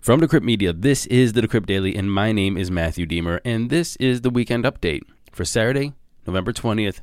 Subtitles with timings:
[0.00, 3.68] From Decrypt Media, this is the Decrypt Daily, and my name is Matthew Diemer, and
[3.68, 5.92] this is the weekend update for Saturday,
[6.26, 7.00] November 20th,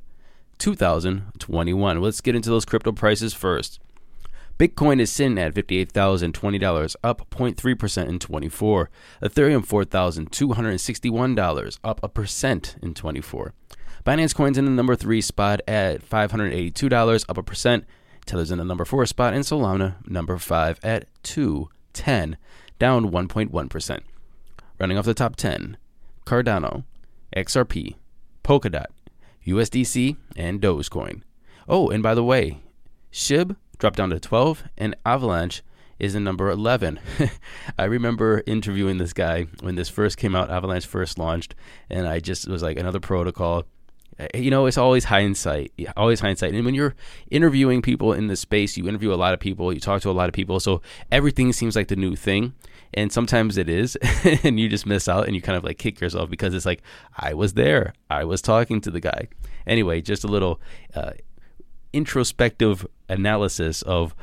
[0.58, 2.02] 2021.
[2.02, 3.80] Let's get into those crypto prices first.
[4.58, 8.90] Bitcoin is sitting at $58,020, up 0.3% in 24.
[9.22, 13.54] Ethereum $4,261, up a percent in 24.
[14.08, 17.86] Binance Coin's in the number 3 spot at $582, up a percent.
[18.26, 22.38] Tether's in the number 4 spot and Solana number 5 at 210,
[22.80, 24.00] down 1.1%.
[24.80, 25.78] Running off the top 10,
[26.26, 26.84] Cardano,
[27.36, 27.96] XRP,
[28.44, 28.88] Polkadot,
[29.46, 31.22] USDC, and Dogecoin.
[31.68, 32.60] Oh, and by the way,
[33.12, 35.64] SHIB dropped down to 12, and Avalanche
[36.00, 37.00] is in number 11.
[37.78, 41.56] I remember interviewing this guy when this first came out, Avalanche first launched,
[41.90, 43.64] and I just was like another protocol.
[44.20, 46.54] Uh, You know, it's always hindsight, always hindsight.
[46.54, 46.96] And when you're
[47.32, 50.12] interviewing people in this space, you interview a lot of people, you talk to a
[50.12, 52.54] lot of people, so everything seems like the new thing.
[52.94, 53.96] And sometimes it is,
[54.44, 56.82] and you just miss out and you kind of like kick yourself because it's like,
[57.18, 59.28] I was there, I was talking to the guy.
[59.66, 60.62] Anyway, just a little
[60.96, 61.12] uh,
[61.94, 64.16] introspective analysis of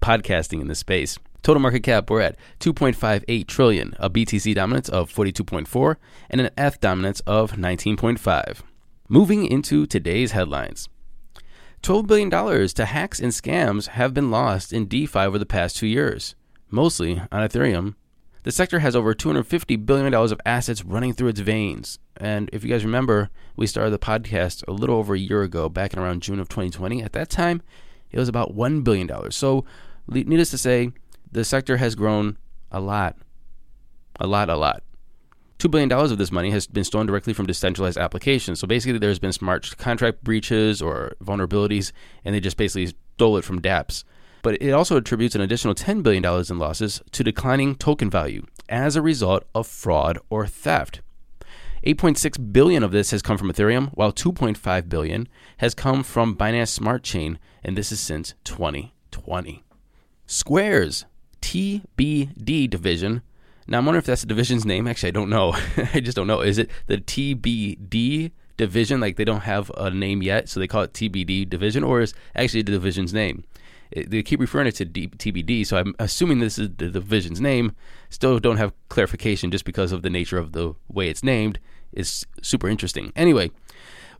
[0.00, 1.18] podcasting in this space.
[1.42, 5.96] Total market cap, we're at 2.58 trillion, a BTC dominance of 42.4,
[6.30, 8.62] and an F dominance of 19.5.
[9.08, 10.88] Moving into today's headlines.
[11.82, 15.86] $12 billion to hacks and scams have been lost in DeFi over the past two
[15.86, 16.34] years,
[16.70, 17.94] mostly on Ethereum.
[18.44, 21.98] The sector has over $250 billion of assets running through its veins.
[22.16, 25.68] And if you guys remember, we started the podcast a little over a year ago,
[25.68, 27.02] back in around June of 2020.
[27.02, 27.62] At that time,
[28.10, 29.30] it was about $1 billion.
[29.30, 29.64] So,
[30.06, 30.92] needless to say,
[31.30, 32.38] the sector has grown
[32.70, 33.16] a lot.
[34.20, 34.82] A lot, a lot.
[35.58, 38.60] $2 billion of this money has been stolen directly from decentralized applications.
[38.60, 41.92] So basically, there's been smart contract breaches or vulnerabilities,
[42.24, 44.04] and they just basically stole it from dApps.
[44.42, 48.96] But it also attributes an additional $10 billion in losses to declining token value as
[48.96, 51.00] a result of fraud or theft.
[51.86, 55.28] 8.6 billion of this has come from Ethereum, while 2.5 billion
[55.58, 59.62] has come from Binance Smart Chain, and this is since 2020.
[60.26, 61.04] Square's
[61.40, 63.22] TBD division.
[63.66, 64.86] Now I'm wondering if that's the division's name.
[64.86, 65.54] Actually, I don't know.
[65.94, 66.40] I just don't know.
[66.40, 69.00] Is it the TBD division?
[69.00, 72.12] Like they don't have a name yet, so they call it TBD division, or is
[72.34, 73.44] actually the division's name?
[73.90, 77.40] It- they keep referring it to D- TBD, so I'm assuming this is the division's
[77.40, 77.72] name.
[78.10, 81.58] Still don't have clarification just because of the nature of the way it's named.
[81.92, 83.12] Is super interesting.
[83.16, 83.50] Anyway,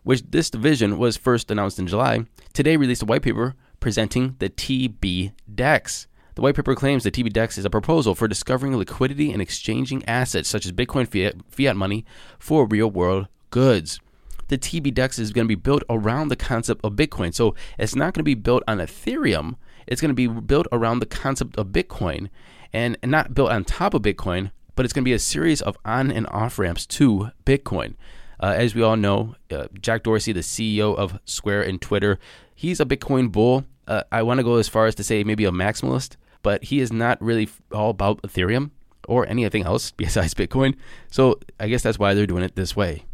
[0.02, 2.24] which this division was first announced in July,
[2.54, 6.06] today released a white paper presenting the TB Dex.
[6.34, 10.02] The white paper claims the TB Dex is a proposal for discovering liquidity and exchanging
[10.08, 12.04] assets such as Bitcoin fiat, fiat money
[12.38, 14.00] for real world goods.
[14.48, 17.34] The TB Dex is going to be built around the concept of Bitcoin.
[17.34, 19.56] So it's not going to be built on Ethereum.
[19.86, 22.28] It's going to be built around the concept of Bitcoin
[22.72, 25.76] and not built on top of Bitcoin, but it's going to be a series of
[25.84, 27.94] on and off ramps to Bitcoin.
[28.40, 32.18] Uh, as we all know, uh, Jack Dorsey, the CEO of Square and Twitter,
[32.54, 33.64] he's a Bitcoin bull.
[33.86, 36.80] Uh, I want to go as far as to say maybe a maximalist, but he
[36.80, 38.70] is not really all about Ethereum
[39.08, 40.76] or anything else besides Bitcoin.
[41.10, 43.04] So I guess that's why they're doing it this way.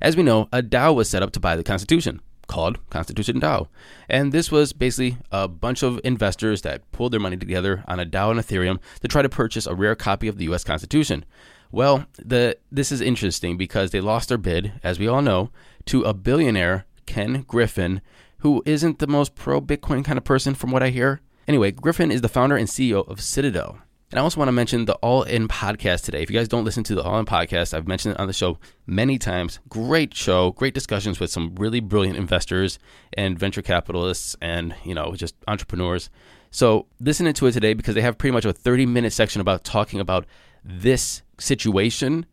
[0.00, 3.68] As we know, a DAO was set up to buy the Constitution, called Constitution DAO.
[4.08, 8.06] And this was basically a bunch of investors that pulled their money together on a
[8.06, 11.24] DAO on Ethereum to try to purchase a rare copy of the US Constitution.
[11.70, 15.50] Well, the this is interesting because they lost their bid, as we all know,
[15.86, 18.00] to a billionaire, Ken Griffin,
[18.38, 21.20] who isn't the most pro Bitcoin kind of person from what I hear.
[21.46, 23.78] Anyway, Griffin is the founder and CEO of Citadel.
[24.10, 26.20] And I also want to mention the All In podcast today.
[26.20, 28.32] If you guys don't listen to the All In podcast, I've mentioned it on the
[28.32, 29.60] show many times.
[29.68, 32.80] Great show, great discussions with some really brilliant investors
[33.12, 36.10] and venture capitalists and, you know, just entrepreneurs.
[36.50, 39.62] So listen into it today because they have pretty much a 30 minute section about
[39.62, 40.26] talking about
[40.64, 42.26] this situation,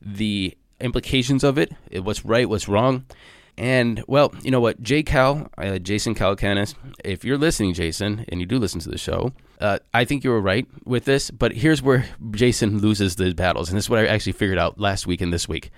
[0.00, 3.06] the implications of it, what's right, what's wrong.
[3.56, 6.74] And well, you know what, Jay Cal, uh, Jason Calacanis,
[7.04, 10.30] if you're listening, Jason, and you do listen to the show, uh, I think you
[10.30, 11.30] were right with this.
[11.30, 14.80] But here's where Jason loses the battles, and this is what I actually figured out
[14.80, 15.70] last week and this week.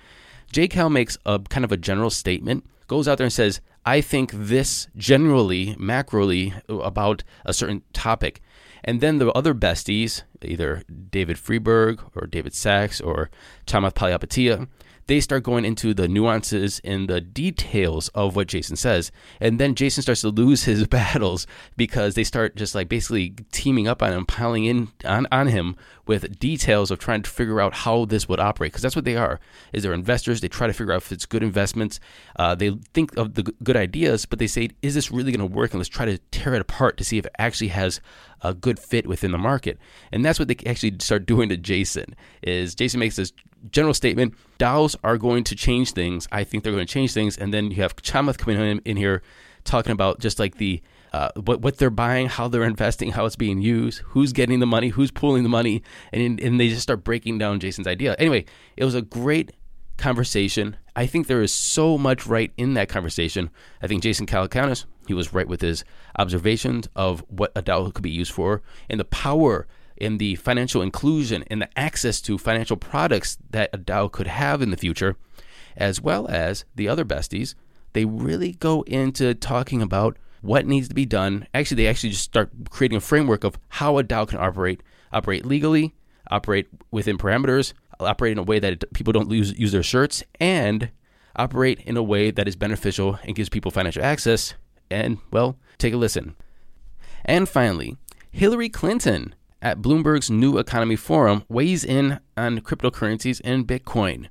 [0.51, 4.01] Jay Cal makes a kind of a general statement, goes out there and says, I
[4.01, 8.41] think this generally, macroly, about a certain topic.
[8.83, 13.29] And then the other besties, either David Friedberg or David Sacks or
[13.65, 14.67] Chamath Palihapitiya,
[15.07, 19.11] they start going into the nuances and the details of what Jason says.
[19.39, 23.87] And then Jason starts to lose his battles because they start just like basically teaming
[23.87, 25.75] up on him, piling in on, on him
[26.05, 28.71] with details of trying to figure out how this would operate.
[28.71, 29.39] Because that's what they are.
[29.71, 30.41] Is they're investors.
[30.41, 31.99] They try to figure out if it's good investments.
[32.35, 35.55] Uh, they think of the good ideas, but they say, is this really going to
[35.55, 35.71] work?
[35.71, 38.01] And let's try to tear it apart to see if it actually has
[38.41, 39.79] a good fit within the market.
[40.11, 42.15] And that's what they actually start doing to Jason.
[42.43, 43.31] Is Jason makes this
[43.71, 46.27] general statement: DAOs are going to change things.
[46.31, 47.37] I think they're going to change things.
[47.37, 49.21] And then you have Chamath coming in, in here
[49.63, 50.81] talking about just like the
[51.13, 54.65] uh, what what they're buying, how they're investing, how it's being used, who's getting the
[54.65, 58.15] money, who's pulling the money, and and they just start breaking down Jason's idea.
[58.19, 58.45] Anyway,
[58.75, 59.51] it was a great
[59.97, 60.77] conversation.
[60.95, 63.49] I think there is so much right in that conversation.
[63.81, 65.83] I think Jason Calacanis, he was right with his
[66.17, 70.81] observations of what a DAO could be used for and the power in the financial
[70.81, 75.15] inclusion and the access to financial products that a DAO could have in the future,
[75.75, 77.55] as well as the other besties.
[77.93, 81.47] They really go into talking about what needs to be done.
[81.53, 85.45] Actually, they actually just start creating a framework of how a DAO can operate, operate
[85.45, 85.95] legally,
[86.29, 90.91] operate within parameters, operate in a way that people don't lose, use their shirts, and
[91.35, 94.53] operate in a way that is beneficial and gives people financial access.
[94.89, 96.35] And, well, take a listen.
[97.25, 97.97] And finally,
[98.31, 104.27] Hillary Clinton at Bloomberg's New Economy Forum weighs in on cryptocurrencies and Bitcoin.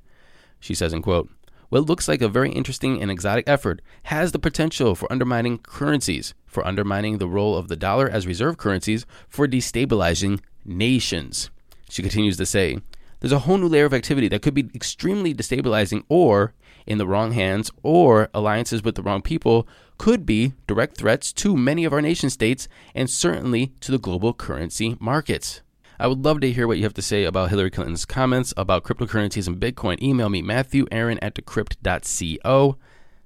[0.59, 1.29] She says, in quote,
[1.69, 6.33] what looks like a very interesting and exotic effort has the potential for undermining currencies,
[6.45, 11.49] for undermining the role of the dollar as reserve currencies, for destabilizing nations.
[11.89, 12.79] She continues to say,
[13.19, 16.53] there's a whole new layer of activity that could be extremely destabilizing or
[16.85, 21.57] in the wrong hands or alliances with the wrong people could be direct threats to
[21.57, 25.61] many of our nation states and certainly to the global currency markets.
[25.99, 28.83] I would love to hear what you have to say about Hillary Clinton's comments about
[28.83, 30.01] cryptocurrencies and Bitcoin.
[30.01, 32.77] Email me, Matthew Aaron at decrypt.co.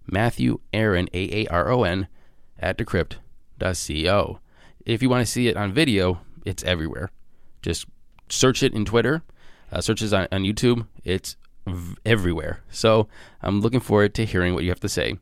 [0.07, 2.07] Matthew Aaron, A A R O N,
[2.59, 4.39] at decrypt.co.
[4.85, 7.11] If you want to see it on video, it's everywhere.
[7.61, 7.85] Just
[8.29, 9.21] search it in Twitter
[9.71, 12.61] uh, searches on, on YouTube, it's v- everywhere.
[12.69, 13.07] So
[13.41, 15.17] I'm looking forward to hearing what you have to say.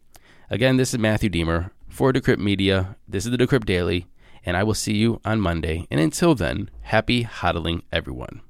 [0.51, 2.95] Again, this is Matthew Diemer for Decrypt Media.
[3.07, 4.07] This is the Decrypt Daily,
[4.43, 5.85] and I will see you on Monday.
[5.91, 8.41] And until then, happy hodling, everyone.